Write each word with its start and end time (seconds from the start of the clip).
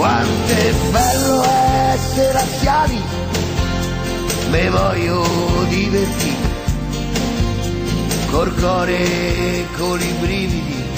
quanto 0.00 0.52
è 0.54 0.72
bello 0.90 1.44
essere 1.92 2.32
laziali, 2.32 3.02
me 4.48 4.70
voglio 4.70 5.26
divertire, 5.68 6.48
col 8.30 8.54
cuore 8.54 8.96
e 8.96 9.66
con 9.76 10.00
i 10.00 10.12
brividi 10.18 10.89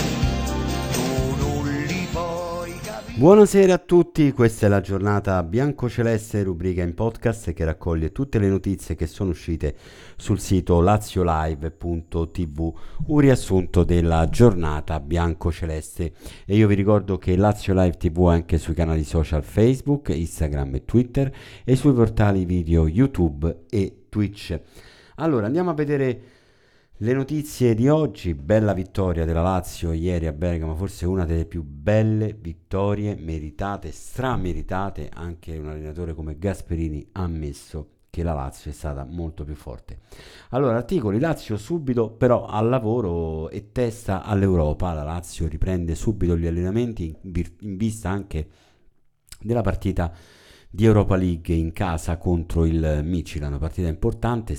Buonasera 3.14 3.74
a 3.74 3.78
tutti, 3.78 4.32
questa 4.32 4.64
è 4.64 4.68
la 4.70 4.80
giornata 4.80 5.42
biancoceleste 5.42 6.42
rubrica 6.42 6.82
in 6.82 6.94
podcast 6.94 7.52
che 7.52 7.62
raccoglie 7.62 8.10
tutte 8.10 8.38
le 8.38 8.48
notizie 8.48 8.94
che 8.94 9.06
sono 9.06 9.30
uscite 9.30 9.76
sul 10.16 10.40
sito 10.40 10.80
laziolive.tv, 10.80 12.74
un 13.08 13.18
riassunto 13.18 13.84
della 13.84 14.26
giornata 14.30 14.98
biancoceleste 14.98 16.12
e 16.46 16.56
io 16.56 16.66
vi 16.66 16.74
ricordo 16.74 17.18
che 17.18 17.36
Lazio 17.36 17.74
Live 17.74 17.98
TV 17.98 18.30
è 18.30 18.32
anche 18.32 18.56
sui 18.56 18.72
canali 18.74 19.04
social 19.04 19.44
Facebook, 19.44 20.08
Instagram 20.08 20.76
e 20.76 20.84
Twitter 20.86 21.30
e 21.64 21.76
sui 21.76 21.92
portali 21.92 22.46
video 22.46 22.88
YouTube 22.88 23.64
e 23.68 24.06
Twitch. 24.08 24.58
Allora 25.16 25.44
andiamo 25.44 25.68
a 25.68 25.74
vedere 25.74 26.20
le 27.02 27.14
notizie 27.14 27.74
di 27.74 27.88
oggi, 27.88 28.32
bella 28.32 28.72
vittoria 28.72 29.24
della 29.24 29.42
Lazio 29.42 29.90
ieri 29.90 30.28
a 30.28 30.32
Bergamo, 30.32 30.76
forse 30.76 31.04
una 31.04 31.24
delle 31.24 31.46
più 31.46 31.64
belle 31.64 32.32
vittorie 32.32 33.16
meritate, 33.16 33.90
strameritate, 33.90 35.10
anche 35.12 35.58
un 35.58 35.66
allenatore 35.66 36.14
come 36.14 36.38
Gasperini 36.38 37.04
ha 37.12 37.22
ammesso 37.22 37.88
che 38.08 38.22
la 38.22 38.34
Lazio 38.34 38.70
è 38.70 38.74
stata 38.74 39.04
molto 39.04 39.42
più 39.42 39.56
forte. 39.56 39.98
Allora, 40.50 40.76
articoli 40.76 41.18
Lazio 41.18 41.56
subito 41.56 42.08
però 42.08 42.46
al 42.46 42.68
lavoro 42.68 43.50
e 43.50 43.72
testa 43.72 44.22
all'Europa, 44.22 44.92
la 44.92 45.02
Lazio 45.02 45.48
riprende 45.48 45.96
subito 45.96 46.36
gli 46.36 46.46
allenamenti 46.46 47.12
in, 47.20 47.32
in 47.62 47.76
vista 47.76 48.10
anche 48.10 48.48
della 49.40 49.62
partita 49.62 50.14
di 50.74 50.86
Europa 50.86 51.16
League 51.16 51.54
in 51.54 51.70
casa 51.74 52.16
contro 52.16 52.64
il 52.64 53.02
Michigan, 53.04 53.48
una 53.48 53.58
partita 53.58 53.88
importante, 53.88 54.56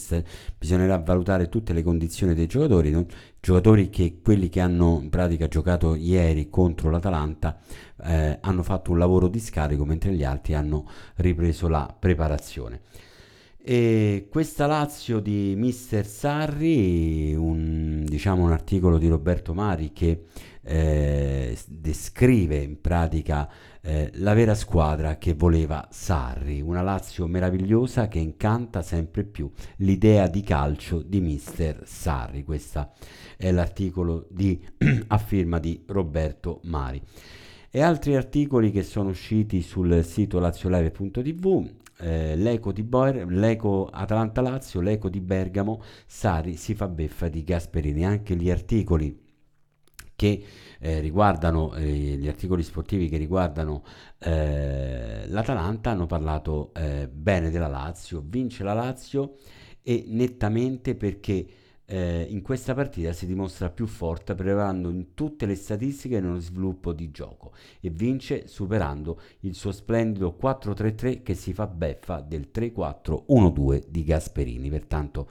bisognerà 0.59 0.99
valutare 0.99 1.49
tutte 1.49 1.73
le 1.73 1.81
condizioni 1.81 2.35
dei 2.35 2.45
giocatori, 2.45 2.91
no? 2.91 3.07
giocatori 3.39 3.89
che 3.89 4.19
quelli 4.21 4.47
che 4.47 4.59
hanno 4.59 4.99
in 5.01 5.09
pratica 5.09 5.47
giocato 5.47 5.95
ieri 5.95 6.49
contro 6.49 6.91
l'Atalanta 6.91 7.57
eh, 8.03 8.37
hanno 8.39 8.61
fatto 8.61 8.91
un 8.91 8.99
lavoro 8.99 9.27
di 9.27 9.39
scarico 9.39 9.85
mentre 9.85 10.13
gli 10.13 10.23
altri 10.23 10.53
hanno 10.53 10.87
ripreso 11.15 11.67
la 11.67 11.93
preparazione. 11.97 12.81
E 13.65 14.27
questa 14.29 14.65
Lazio 14.65 15.21
di 15.21 15.53
Mister 15.55 16.05
Sarri, 16.05 17.33
un, 17.33 18.03
diciamo 18.03 18.43
un 18.43 18.51
articolo 18.51 18.97
di 18.97 19.07
Roberto 19.07 19.53
Mari 19.53 19.93
che 19.93 20.25
eh, 20.61 21.57
descrive 21.69 22.57
in 22.57 22.81
pratica 22.81 23.49
eh, 23.81 24.11
la 24.15 24.33
vera 24.33 24.53
squadra 24.53 25.17
che 25.17 25.33
voleva 25.33 25.87
Sarri, 25.89 26.59
una 26.59 26.81
Lazio 26.81 27.25
meravigliosa 27.25 28.09
che 28.09 28.19
incanta 28.19 28.81
sempre 28.81 29.23
più 29.23 29.49
l'idea 29.77 30.27
di 30.27 30.41
calcio 30.41 31.01
di 31.01 31.21
Mister 31.21 31.83
Sarri. 31.85 32.43
Questo 32.43 32.91
è 33.37 33.49
l'articolo 33.49 34.27
di, 34.29 34.61
a 35.07 35.17
firma 35.17 35.59
di 35.59 35.81
Roberto 35.87 36.59
Mari. 36.63 37.01
E 37.75 37.81
altri 37.81 38.15
articoli 38.15 38.69
che 38.69 38.83
sono 38.83 39.09
usciti 39.09 39.63
sul 39.63 40.03
sito 40.03 40.37
lazioleve.tv 40.37 41.71
eh, 41.97 42.35
l'eco 42.35 42.71
di 42.71 42.83
Boer, 42.83 43.25
l'eco 43.25 43.89
Atalanta-Lazio, 43.91 44.79
l'eco 44.79 45.09
di 45.09 45.19
Bergamo, 45.19 45.81
Sari 46.05 46.55
si 46.55 46.75
fa 46.75 46.87
beffa 46.87 47.29
di 47.29 47.43
Gasperini. 47.43 48.05
Anche 48.05 48.35
gli 48.35 48.51
articoli 48.51 49.19
che 50.15 50.45
eh, 50.79 50.99
riguardano 50.99 51.73
eh, 51.73 51.83
gli 51.83 52.27
articoli 52.27 52.61
sportivi 52.61 53.09
che 53.09 53.17
riguardano 53.17 53.83
eh, 54.19 55.23
l'Atalanta 55.25 55.89
hanno 55.89 56.05
parlato 56.05 56.71
eh, 56.75 57.09
bene 57.11 57.49
della 57.49 57.65
Lazio, 57.65 58.23
vince 58.23 58.63
la 58.63 58.73
Lazio 58.73 59.37
e 59.81 60.03
nettamente 60.09 60.93
perché 60.93 61.47
eh, 61.93 62.25
in 62.27 62.41
questa 62.41 62.73
partita 62.73 63.13
si 63.13 63.27
dimostra 63.27 63.69
più 63.69 63.85
forte 63.85 64.33
prevalendo 64.33 64.89
in 64.89 65.13
tutte 65.13 65.45
le 65.45 65.53
statistiche 65.53 66.19
nello 66.19 66.39
sviluppo 66.39 66.91
di 66.91 67.11
gioco 67.11 67.53
e 67.79 67.91
vince 67.91 68.47
superando 68.47 69.21
il 69.41 69.53
suo 69.53 69.71
splendido 69.71 70.35
4-3-3 70.41 71.21
che 71.21 71.35
si 71.35 71.53
fa 71.53 71.67
beffa 71.67 72.19
del 72.19 72.49
3-4-1-2 72.51 73.83
di 73.87 74.03
Gasperini. 74.05 74.71
Pertanto 74.71 75.29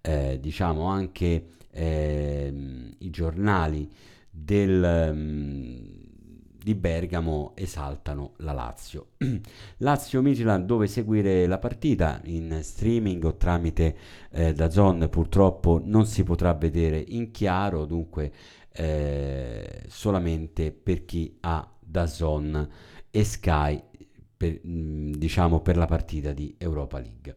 eh, 0.00 0.38
diciamo 0.40 0.84
anche 0.84 1.48
eh, 1.70 2.94
i 2.96 3.10
giornali 3.10 3.90
del, 4.30 5.10
um, 5.12 5.97
di 6.68 6.74
Bergamo 6.74 7.52
esaltano 7.54 8.34
la 8.38 8.52
Lazio. 8.52 9.12
Lazio 9.78 10.20
Midland 10.20 10.66
dove 10.66 10.86
seguire 10.86 11.46
la 11.46 11.56
partita 11.56 12.20
in 12.24 12.58
streaming 12.60 13.24
o 13.24 13.36
tramite 13.36 13.96
eh, 14.32 14.52
da 14.52 14.68
Zone 14.68 15.08
purtroppo 15.08 15.80
non 15.82 16.04
si 16.04 16.24
potrà 16.24 16.52
vedere 16.52 17.02
in 17.08 17.30
chiaro, 17.30 17.86
dunque 17.86 18.30
eh, 18.70 19.84
solamente 19.86 20.70
per 20.72 21.06
chi 21.06 21.38
ha 21.40 21.66
da 21.80 22.06
Zone 22.06 22.68
e 23.10 23.24
Sky 23.24 23.82
per, 24.36 24.60
mh, 24.62 25.12
diciamo 25.12 25.60
per 25.60 25.78
la 25.78 25.86
partita 25.86 26.34
di 26.34 26.54
Europa 26.58 26.98
League. 26.98 27.36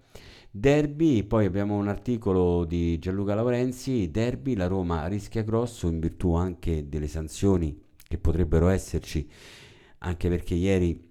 Derby, 0.52 1.24
poi 1.24 1.46
abbiamo 1.46 1.78
un 1.78 1.88
articolo 1.88 2.66
di 2.66 3.00
Gianluca 3.00 3.34
Laurenzi, 3.34 4.12
Derby, 4.12 4.56
la 4.56 4.68
Roma 4.68 5.08
rischia 5.08 5.44
grosso 5.44 5.88
in 5.88 6.02
virtù 6.02 6.34
anche 6.34 6.90
delle 6.90 7.08
sanzioni 7.08 7.90
che 8.12 8.18
potrebbero 8.18 8.68
esserci, 8.68 9.26
anche 10.00 10.28
perché 10.28 10.54
ieri 10.54 11.10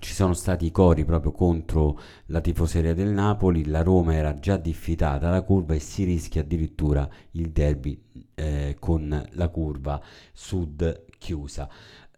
ci 0.00 0.12
sono 0.12 0.34
stati 0.34 0.66
i 0.66 0.70
cori 0.70 1.06
proprio 1.06 1.32
contro 1.32 1.98
la 2.26 2.42
tifoseria 2.42 2.92
del 2.92 3.08
Napoli, 3.08 3.64
la 3.64 3.82
Roma 3.82 4.14
era 4.14 4.38
già 4.38 4.58
diffidata 4.58 5.28
alla 5.28 5.40
curva 5.40 5.74
e 5.74 5.78
si 5.78 6.04
rischia 6.04 6.42
addirittura 6.42 7.08
il 7.32 7.48
derby 7.50 7.98
eh, 8.34 8.76
con 8.78 9.26
la 9.32 9.48
curva 9.48 10.00
sud 10.34 11.06
chiusa. 11.16 11.68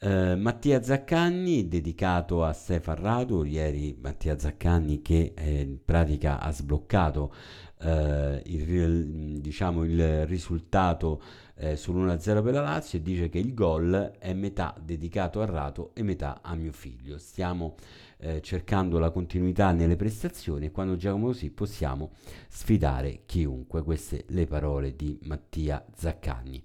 Uh, 0.03 0.34
Mattia 0.34 0.82
Zaccagni 0.82 1.69
dedicato 1.69 2.43
a 2.43 2.54
Stefan 2.54 2.97
Radu, 2.97 3.44
ieri 3.44 3.94
Mattia 4.00 4.38
Zaccagni 4.38 5.03
che 5.03 5.34
eh, 5.37 5.60
in 5.60 5.84
pratica 5.84 6.41
ha 6.41 6.50
sbloccato 6.50 7.34
uh, 7.82 8.41
il, 8.44 9.41
diciamo, 9.41 9.84
il 9.84 10.26
risultato 10.26 11.20
eh, 11.60 11.76
sull'1-0 11.76 12.42
per 12.42 12.54
la 12.54 12.62
Lazio 12.62 12.98
e 12.98 13.02
dice 13.02 13.28
che 13.28 13.38
il 13.38 13.52
gol 13.52 14.12
è 14.18 14.32
metà 14.32 14.74
dedicato 14.82 15.42
a 15.42 15.44
Rato 15.44 15.90
e 15.94 16.02
metà 16.02 16.40
a 16.42 16.54
mio 16.54 16.72
figlio. 16.72 17.19
Stiamo 17.19 17.74
eh, 18.19 18.40
cercando 18.40 18.98
la 18.98 19.10
continuità 19.10 19.72
nelle 19.72 19.96
prestazioni 19.96 20.66
e 20.66 20.70
quando 20.70 20.96
giochiamo 20.96 21.26
così 21.26 21.50
possiamo 21.50 22.12
sfidare 22.48 23.22
chiunque. 23.26 23.82
Queste 23.82 24.24
le 24.28 24.46
parole 24.46 24.96
di 24.96 25.19
Mattia 25.24 25.84
Zaccagni. 25.94 26.62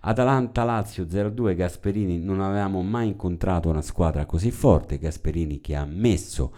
Atalanta-Lazio 0.00 1.04
0-2, 1.04 1.54
Gasperini 1.54 2.18
non 2.18 2.40
avevamo 2.40 2.82
mai 2.82 3.08
incontrato 3.08 3.68
una 3.68 3.82
squadra 3.82 4.26
così 4.26 4.50
forte, 4.50 4.98
Gasperini 4.98 5.60
che 5.60 5.76
ha 5.76 5.84
messo 5.84 6.52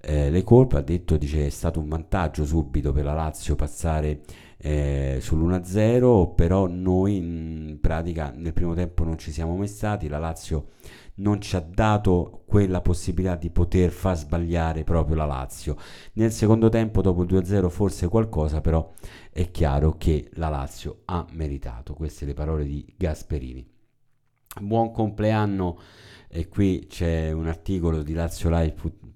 eh, 0.00 0.30
le 0.30 0.44
colpe, 0.44 0.76
ha 0.76 0.82
detto 0.82 1.16
dice 1.16 1.46
è 1.46 1.50
stato 1.50 1.80
un 1.80 1.88
vantaggio 1.88 2.44
subito 2.44 2.92
per 2.92 3.04
la 3.04 3.14
Lazio 3.14 3.56
passare 3.56 4.20
eh, 4.58 5.18
sull'1-0, 5.20 6.34
però 6.34 6.66
noi 6.66 7.16
in 7.16 7.78
pratica 7.80 8.32
nel 8.34 8.52
primo 8.52 8.74
tempo 8.74 9.04
non 9.04 9.18
ci 9.18 9.30
siamo 9.30 9.56
mai 9.56 9.68
stati, 9.68 10.08
la 10.08 10.18
Lazio 10.18 10.68
non 11.18 11.40
ci 11.40 11.56
ha 11.56 11.60
dato 11.60 12.42
quella 12.46 12.80
possibilità 12.80 13.36
di 13.36 13.50
poter 13.50 13.90
far 13.90 14.16
sbagliare 14.16 14.84
proprio 14.84 15.16
la 15.16 15.24
Lazio. 15.24 15.76
Nel 16.14 16.32
secondo 16.32 16.68
tempo, 16.68 17.02
dopo 17.02 17.22
il 17.22 17.28
2-0, 17.28 17.68
forse 17.68 18.08
qualcosa, 18.08 18.60
però 18.60 18.90
è 19.30 19.50
chiaro 19.50 19.96
che 19.96 20.30
la 20.34 20.48
Lazio 20.48 21.02
ha 21.06 21.26
meritato. 21.32 21.94
Queste 21.94 22.24
le 22.24 22.34
parole 22.34 22.64
di 22.64 22.84
Gasperini. 22.96 23.66
Buon 24.60 24.90
compleanno 24.92 25.78
e 26.28 26.48
qui 26.48 26.86
c'è 26.88 27.30
un 27.32 27.46
articolo 27.46 28.02
di 28.02 28.12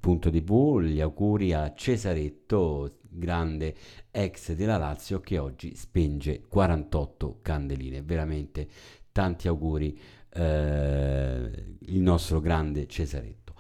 LazioLive.tv, 0.02 0.80
gli 0.80 1.00
auguri 1.00 1.52
a 1.52 1.72
Cesaretto, 1.74 2.98
grande 3.08 3.74
ex 4.10 4.52
della 4.52 4.76
Lazio 4.76 5.20
che 5.20 5.38
oggi 5.38 5.76
spenge 5.76 6.42
48 6.48 7.38
candeline. 7.40 8.02
Veramente 8.02 8.66
tanti 9.12 9.46
auguri 9.46 9.98
eh, 10.34 11.76
il 11.78 12.00
nostro 12.00 12.40
grande 12.40 12.86
Cesaretto. 12.88 13.54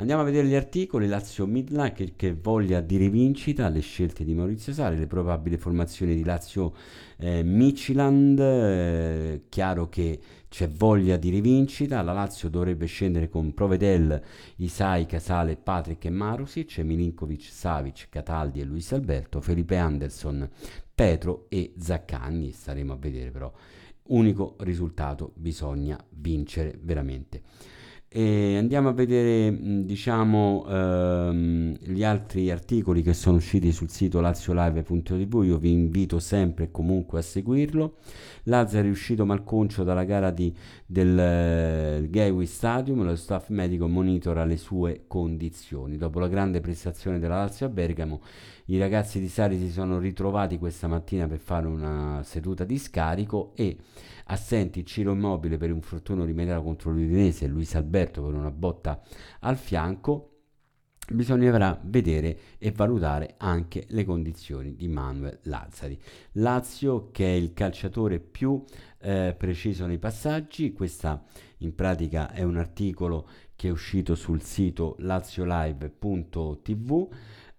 Andiamo 0.00 0.22
a 0.22 0.24
vedere 0.24 0.46
gli 0.46 0.54
articoli, 0.54 1.08
Lazio 1.08 1.44
Midland 1.44 1.92
che, 1.92 2.12
che, 2.14 2.32
voglia 2.32 2.80
di 2.80 2.96
rivincita, 2.96 3.68
le 3.68 3.80
scelte 3.80 4.22
di 4.22 4.32
Maurizio 4.32 4.72
Sari, 4.72 4.96
le 4.96 5.08
probabili 5.08 5.56
formazioni 5.56 6.14
di 6.14 6.22
Lazio 6.22 6.72
eh, 7.16 7.42
Michiland, 7.42 8.38
eh, 8.38 9.42
chiaro 9.48 9.88
che 9.88 10.20
c'è 10.48 10.68
voglia 10.68 11.16
di 11.16 11.30
rivincita, 11.30 12.00
la 12.02 12.12
Lazio 12.12 12.48
dovrebbe 12.48 12.86
scendere 12.86 13.28
con 13.28 13.52
Provedel, 13.54 14.22
Isai, 14.58 15.04
Casale, 15.04 15.56
Patrick 15.56 16.04
e 16.04 16.10
Marusic, 16.10 16.78
Milinkovic, 16.78 17.42
Savic, 17.42 18.06
Cataldi 18.08 18.60
e 18.60 18.64
Luis 18.64 18.92
Alberto, 18.92 19.40
Felipe 19.40 19.78
Anderson, 19.78 20.48
Petro 20.94 21.46
e 21.48 21.74
Zaccagni, 21.76 22.52
staremo 22.52 22.92
a 22.92 22.96
vedere 22.96 23.32
però. 23.32 23.52
Unico 24.10 24.54
risultato 24.60 25.32
bisogna 25.34 25.98
vincere 26.10 26.78
veramente 26.80 27.42
E 28.10 28.56
andiamo 28.56 28.88
a 28.88 28.92
vedere 28.92 29.54
diciamo 29.84 30.64
ehm, 30.66 31.76
gli 31.78 32.02
altri 32.02 32.50
articoli 32.50 33.02
che 33.02 33.12
sono 33.12 33.36
usciti 33.36 33.70
sul 33.70 33.90
sito 33.90 34.22
laziolive.tv 34.22 35.42
io 35.44 35.58
vi 35.58 35.72
invito 35.72 36.18
sempre 36.18 36.70
comunque 36.70 37.18
a 37.18 37.22
seguirlo. 37.22 37.96
Lazzaro 38.44 38.86
è 38.86 38.90
uscito 38.90 39.26
malconcio 39.26 39.84
dalla 39.84 40.04
gara 40.04 40.30
di, 40.30 40.50
del 40.86 42.02
uh, 42.02 42.08
Gateway 42.08 42.46
Stadium. 42.46 43.04
Lo 43.04 43.14
staff 43.14 43.50
medico 43.50 43.86
monitora 43.88 44.46
le 44.46 44.56
sue 44.56 45.04
condizioni. 45.06 45.98
Dopo 45.98 46.18
la 46.18 46.28
grande 46.28 46.60
prestazione 46.60 47.18
della 47.18 47.36
Lazio 47.36 47.66
a 47.66 47.68
Bergamo 47.68 48.22
i 48.70 48.78
ragazzi 48.78 49.18
di 49.18 49.28
Sari 49.28 49.58
si 49.58 49.70
sono 49.70 49.98
ritrovati 49.98 50.58
questa 50.58 50.88
mattina 50.88 51.26
per 51.26 51.38
fare 51.38 51.66
una 51.66 52.20
seduta 52.22 52.64
di 52.64 52.76
scarico 52.76 53.52
e 53.54 53.78
assenti 54.26 54.84
Ciro 54.84 55.12
Immobile 55.12 55.56
per 55.56 55.72
un 55.72 55.80
fortuno 55.80 56.26
rimediale 56.26 56.62
contro 56.62 56.90
l'Udinese 56.90 57.46
e 57.46 57.48
Luis 57.48 57.74
Alberto 57.74 57.97
per 58.06 58.22
una 58.22 58.50
botta 58.50 59.02
al 59.40 59.56
fianco, 59.56 60.38
bisognerà 61.12 61.80
vedere 61.84 62.38
e 62.58 62.70
valutare 62.70 63.34
anche 63.38 63.86
le 63.88 64.04
condizioni 64.04 64.76
di 64.76 64.86
Manuel 64.88 65.38
Lazzari. 65.44 65.98
Lazio 66.32 67.10
che 67.10 67.24
è 67.24 67.34
il 67.34 67.54
calciatore 67.54 68.20
più 68.20 68.62
eh, 69.00 69.34
preciso 69.36 69.86
nei 69.86 69.98
passaggi, 69.98 70.72
questa 70.72 71.24
in 71.58 71.74
pratica 71.74 72.30
è 72.30 72.42
un 72.42 72.56
articolo 72.56 73.28
che 73.56 73.68
è 73.68 73.70
uscito 73.70 74.14
sul 74.14 74.42
sito 74.42 74.96
laziolive.tv. 74.98 77.08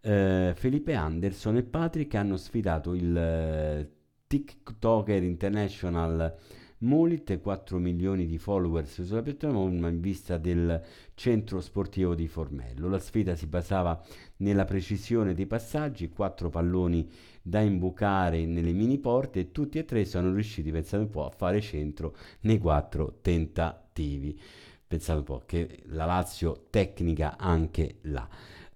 Eh, 0.01 0.53
Felipe 0.55 0.93
Anderson 0.93 1.57
e 1.57 1.63
Patrick 1.63 2.15
hanno 2.15 2.37
sfidato 2.37 2.93
il 2.93 3.17
eh, 3.17 3.91
TikToker 4.27 5.23
International 5.23 6.33
Mulit, 6.81 7.41
4 7.41 7.77
milioni 7.77 8.25
di 8.25 8.37
followers 8.37 9.03
sulla 9.03 9.21
piattaforma 9.21 9.89
in 9.89 9.99
vista 9.99 10.37
del 10.37 10.81
centro 11.13 11.59
sportivo 11.59 12.15
di 12.15 12.27
Formello. 12.27 12.87
La 12.87 12.99
sfida 12.99 13.35
si 13.35 13.47
basava 13.47 14.01
nella 14.37 14.63
precisione 14.63 15.33
dei 15.33 15.45
passaggi, 15.45 16.09
4 16.09 16.49
palloni 16.49 17.09
da 17.41 17.59
imbucare 17.59 18.45
nelle 18.45 18.71
mini 18.71 18.97
porte 18.97 19.39
e 19.41 19.51
tutti 19.51 19.77
e 19.77 19.83
tre 19.83 20.05
sono 20.05 20.31
riusciti, 20.31 20.71
pensate 20.71 21.03
un 21.03 21.09
po', 21.09 21.25
a 21.25 21.31
fare 21.31 21.59
centro 21.59 22.15
nei 22.41 22.59
4 22.59 23.17
tentativi. 23.21 24.39
Pensate 24.87 25.19
un 25.19 25.25
po' 25.25 25.43
che 25.45 25.83
la 25.87 26.05
Lazio 26.05 26.67
tecnica 26.69 27.35
anche 27.37 27.97
là. 28.03 28.27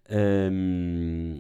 Ehm, 0.07 1.37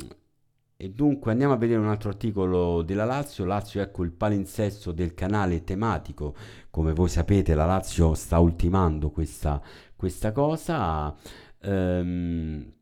e 0.75 0.89
dunque 0.89 1.31
andiamo 1.31 1.53
a 1.53 1.57
vedere 1.57 1.79
un 1.79 1.87
altro 1.87 2.09
articolo 2.09 2.81
della 2.81 3.05
Lazio. 3.05 3.45
Lazio, 3.45 3.81
ecco 3.81 4.03
il 4.03 4.11
palinsesto 4.11 4.91
del 4.91 5.13
canale 5.13 5.63
tematico. 5.63 6.35
Come 6.69 6.93
voi 6.93 7.09
sapete, 7.09 7.55
la 7.55 7.65
Lazio 7.65 8.13
sta 8.15 8.39
ultimando 8.39 9.09
questa, 9.11 9.61
questa 9.95 10.31
cosa. 10.31 11.15
Ehm, 11.61 12.73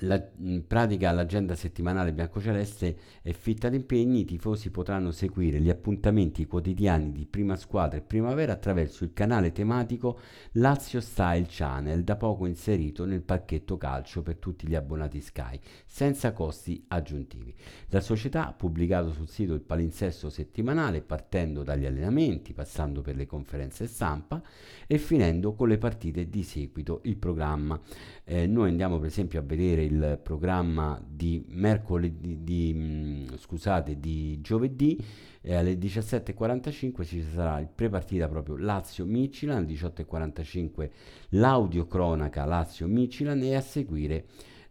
la, 0.00 0.22
in 0.38 0.66
pratica 0.66 1.12
l'agenda 1.12 1.54
settimanale 1.54 2.12
biancoceleste 2.12 2.96
è 3.22 3.32
fitta 3.32 3.68
di 3.68 3.76
impegni, 3.76 4.20
i 4.20 4.24
tifosi 4.24 4.70
potranno 4.70 5.10
seguire 5.10 5.60
gli 5.60 5.70
appuntamenti 5.70 6.46
quotidiani 6.46 7.12
di 7.12 7.26
prima 7.26 7.56
squadra 7.56 7.98
e 7.98 8.02
primavera 8.02 8.52
attraverso 8.52 9.04
il 9.04 9.12
canale 9.12 9.52
tematico 9.52 10.18
Lazio 10.52 11.00
Style 11.00 11.46
Channel, 11.48 12.04
da 12.04 12.16
poco 12.16 12.46
inserito 12.46 13.04
nel 13.04 13.22
pacchetto 13.22 13.76
calcio 13.76 14.22
per 14.22 14.36
tutti 14.36 14.66
gli 14.66 14.74
abbonati 14.74 15.20
Sky, 15.20 15.58
senza 15.86 16.32
costi 16.32 16.84
aggiuntivi. 16.88 17.54
La 17.88 18.00
società 18.00 18.48
ha 18.48 18.52
pubblicato 18.52 19.12
sul 19.12 19.28
sito 19.28 19.54
il 19.54 19.60
palinsesto 19.60 20.28
settimanale 20.28 21.00
partendo 21.00 21.62
dagli 21.62 21.86
allenamenti, 21.86 22.52
passando 22.52 23.02
per 23.02 23.16
le 23.16 23.26
conferenze 23.26 23.86
stampa 23.86 24.42
e 24.86 24.98
finendo 24.98 25.54
con 25.54 25.68
le 25.68 25.78
partite 25.78 26.28
di 26.28 26.42
seguito, 26.42 27.00
il 27.04 27.16
programma. 27.16 27.80
Eh, 28.24 28.46
noi 28.46 28.70
andiamo 28.70 28.98
per 28.98 29.06
esempio 29.06 29.40
a 29.40 29.42
vedere 29.42 29.85
il 29.86 30.20
programma 30.22 31.02
di 31.04 31.44
mercoledì, 31.48 32.42
di, 32.42 32.72
mm, 32.74 33.26
scusate, 33.38 33.98
di 33.98 34.40
giovedì 34.40 35.02
eh, 35.42 35.54
alle 35.54 35.74
17.45 35.74 37.04
ci 37.04 37.22
sarà 37.22 37.58
il 37.60 37.68
pre-partita 37.74 38.28
proprio 38.28 38.56
Lazio-Micilan, 38.56 39.56
alle 39.56 39.66
18.45 39.66 40.90
l'audio 41.30 41.86
cronaca 41.86 42.44
Lazio-Micilan 42.44 43.42
e 43.42 43.54
a 43.54 43.60
seguire 43.60 44.26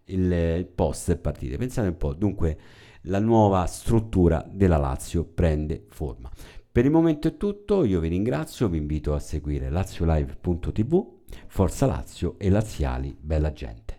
il, 0.06 0.32
il 0.32 0.66
post 0.66 1.16
partite. 1.18 1.58
Pensate 1.58 1.88
un 1.88 1.98
po', 1.98 2.14
dunque 2.14 2.58
la 3.04 3.20
nuova 3.20 3.66
struttura 3.66 4.46
della 4.50 4.78
Lazio 4.78 5.24
prende 5.24 5.86
forma. 5.90 6.30
Per 6.72 6.84
il 6.84 6.92
momento 6.92 7.30
è 7.30 7.38
tutto, 7.38 7.86
io 7.86 8.02
vi 8.02 8.10
ringrazio, 8.10 8.68
vi 8.68 8.78
invito 8.78 9.14
a 9.14 9.20
seguire 9.20 9.70
laziolive.tv, 9.70 11.08
Forza 11.48 11.86
Lazio 11.86 12.36
e 12.38 12.50
Laziali 12.50 13.16
Bella 13.18 13.54
Gente. 13.54 13.96